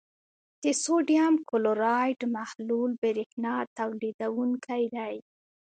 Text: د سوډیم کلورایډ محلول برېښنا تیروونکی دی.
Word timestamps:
د 0.63 0.65
سوډیم 0.83 1.33
کلورایډ 1.49 2.19
محلول 2.35 2.91
برېښنا 3.03 3.55
تیروونکی 3.77 4.83
دی. 4.95 5.15